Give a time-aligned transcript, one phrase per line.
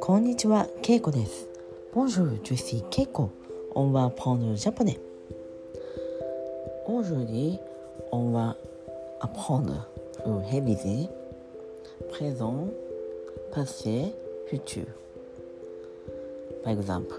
[0.00, 1.48] こんにちは、ケイコです。
[1.94, 3.30] Bonjour, je suis Keiko.
[3.74, 5.00] On va apprendre le japonais.
[6.86, 7.58] Aujourd'hui,
[8.12, 8.56] on va
[9.20, 9.88] apprendre
[10.26, 11.08] ou réviser
[12.10, 12.68] présent,
[13.52, 14.12] passé,
[14.48, 14.84] futur.
[16.62, 17.14] Par exemple,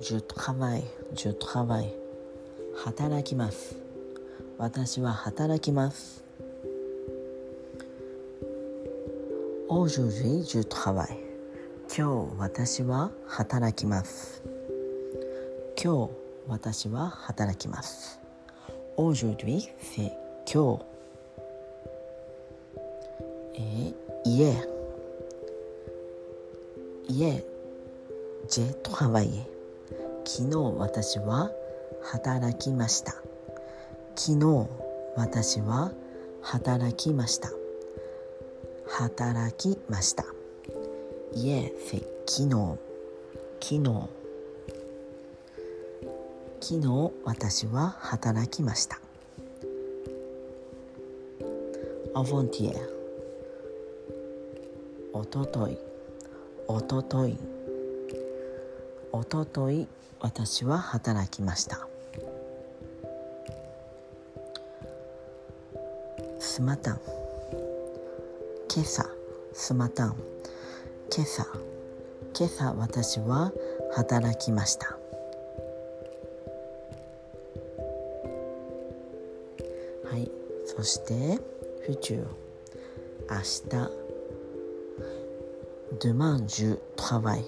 [0.00, 0.84] je travaille,
[1.14, 1.92] je travaille.
[2.84, 3.74] 働きます。
[4.58, 6.27] 私は働きます。
[9.68, 11.28] Aujourd'hui, je travaille.
[11.88, 14.42] 今日私は働きます
[15.82, 16.10] 今日
[16.46, 18.20] 私は働きます
[18.96, 20.12] Aujourd'hui c'est
[20.46, 20.84] 今日
[23.54, 23.94] えー、
[24.24, 24.54] 家
[27.08, 27.44] 家
[28.48, 29.46] j'ai travaillé
[30.24, 31.50] 昨日私は
[32.02, 33.12] 働きました
[34.14, 34.68] 昨日
[35.16, 35.90] 私は
[36.42, 37.57] 働きました
[38.90, 40.24] 働きました。
[41.34, 41.72] 家
[42.26, 42.78] 昨日。
[43.60, 44.08] 昨日。
[46.60, 49.00] 昨日私は働きました。
[52.14, 52.82] アヴォンティエ
[55.12, 55.78] おととい。
[56.66, 57.38] おととい。
[59.12, 59.86] おととい
[60.20, 61.86] 私は働きました。
[66.40, 67.17] スマタン
[68.70, 69.04] 今朝
[69.52, 70.16] スマタン。
[71.14, 71.46] 今朝
[72.38, 73.52] 今朝私は
[73.94, 74.98] 働きました。
[80.78, 81.40] そして、
[81.86, 82.26] フチュー、
[83.28, 83.90] 明日、
[86.00, 87.44] デマンジュ・トラバイ、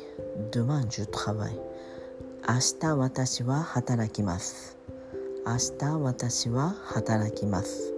[0.51, 1.55] デマンジュ・トラバイ、
[2.49, 4.77] 明日私は働きます。
[5.47, 7.95] 明日私は働きます。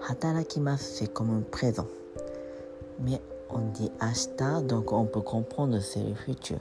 [0.00, 2.01] 働きます、せこムプレゾン。
[3.02, 6.60] Mais on dit Asta, donc on peut comprendre c'est le futur.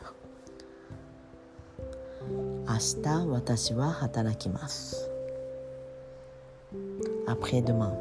[2.68, 4.96] Asta, watashi wa hatarakimasu.
[7.28, 7.94] Après-demain.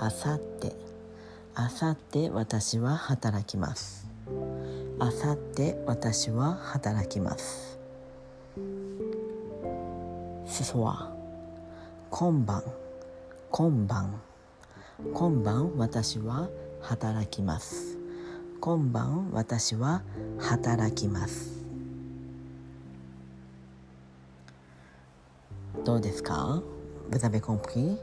[0.00, 0.72] Asatte.
[1.56, 4.06] Asatte, watashi wa hatarakimasu.
[5.00, 7.78] Asatte, watashi wa hatarakimasu.
[10.46, 11.12] Ce soir.
[12.10, 12.62] Konban.
[13.50, 14.10] Konban.
[15.14, 16.48] Konban, watashi wa
[16.81, 17.97] 働きます
[18.59, 20.01] 今晩私は
[20.39, 21.63] 働きます
[25.85, 26.61] どうですか
[27.11, 27.97] Vous avez compris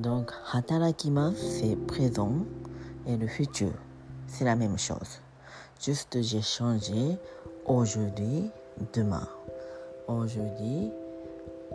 [0.00, 2.32] Donc, 働きます c'est présent
[3.06, 3.70] et le futur
[4.30, 5.20] c'est la même chose.
[5.82, 7.18] Juste j'ai changé
[7.66, 8.50] aujourd'hui,
[8.92, 9.28] demain.
[10.06, 10.90] Aujourd'hui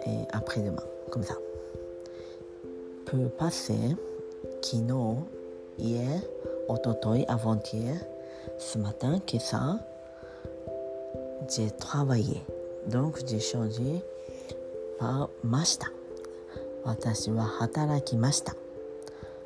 [0.06, 1.36] et après-demain, comme ça.
[3.06, 3.96] Peut passer
[4.63, 5.27] 昨日、
[5.79, 6.23] いえ、
[6.69, 7.61] おととい、avant、
[8.59, 9.81] すまたん、けさ、
[11.49, 12.45] j'ai travaillé。
[12.89, 14.03] donc j'ai changé
[15.43, 15.91] ました。
[16.85, 18.55] 私は働きました。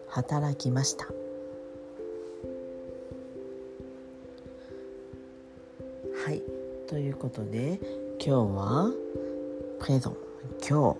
[0.08, 1.06] 働きました。
[6.24, 6.42] はい、
[6.88, 7.80] ということで、
[8.18, 8.92] 今日は、
[9.78, 10.16] プレゾン、
[10.68, 10.98] 今日、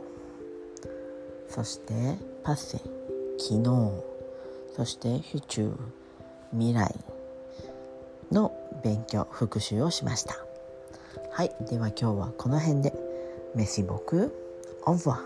[1.49, 1.93] そして、
[2.43, 3.04] パッセ。
[3.47, 3.91] 昨日
[4.75, 5.77] そして府中
[6.53, 6.95] 未来
[8.33, 10.39] の勉強復習をしました。
[11.31, 11.55] はい。
[11.69, 12.95] では今日はこの辺で。
[13.55, 14.35] メシボク。
[14.87, 15.21] オンブワ